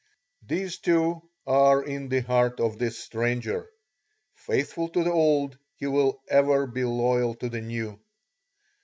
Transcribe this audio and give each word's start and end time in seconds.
These 0.41 0.79
two 0.79 1.29
are 1.45 1.83
in 1.83 2.09
the 2.09 2.21
heart 2.21 2.59
of 2.59 2.79
this 2.79 2.97
stranger. 2.97 3.69
Faithful 4.33 4.89
to 4.89 5.03
the 5.03 5.11
old, 5.11 5.59
he 5.75 5.85
will 5.85 6.23
ever 6.27 6.65
be 6.65 6.83
loyal 6.83 7.35
to 7.35 7.49
the 7.49 7.61
new. 7.61 7.99